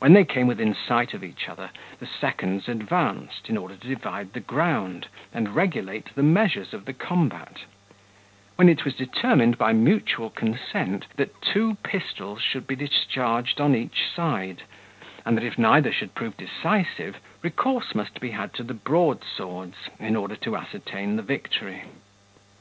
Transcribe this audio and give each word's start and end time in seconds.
When 0.00 0.12
they 0.14 0.24
came 0.24 0.48
within 0.48 0.74
sight 0.74 1.14
of 1.14 1.22
each 1.22 1.48
other, 1.48 1.70
the 2.00 2.06
seconds 2.08 2.68
advanced, 2.68 3.48
in 3.48 3.56
order 3.56 3.76
to 3.76 3.86
divide 3.86 4.32
the 4.32 4.40
ground, 4.40 5.06
and 5.32 5.54
regulate 5.54 6.12
the 6.16 6.24
measures 6.24 6.74
of 6.74 6.84
the 6.84 6.92
combat; 6.92 7.60
when 8.56 8.68
it 8.68 8.84
was 8.84 8.96
determined 8.96 9.56
by 9.56 9.72
mutual 9.72 10.30
consent, 10.30 11.06
that 11.14 11.40
two 11.40 11.76
pistols 11.84 12.42
should 12.42 12.66
be 12.66 12.74
discharged 12.74 13.60
on 13.60 13.76
each 13.76 14.08
side, 14.12 14.64
and 15.24 15.36
that 15.36 15.44
if 15.44 15.56
neither 15.58 15.92
should 15.92 16.16
prove 16.16 16.36
decisive, 16.36 17.20
recourse 17.40 17.94
must 17.94 18.18
be 18.20 18.32
had 18.32 18.52
to 18.54 18.64
the 18.64 18.74
broad 18.74 19.22
swords, 19.22 19.76
in 20.00 20.16
order 20.16 20.34
to 20.34 20.56
ascertain 20.56 21.14
the 21.14 21.22
victory. 21.22 21.84